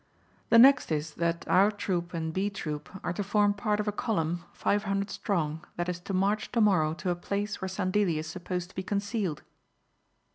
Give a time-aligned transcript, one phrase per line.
[0.49, 3.91] "The next is that our troop and B troop are to form part of a
[3.91, 8.17] column, five hundred strong, that is to march to morrow to a place where Sandilli
[8.17, 9.43] is supposed to be concealed."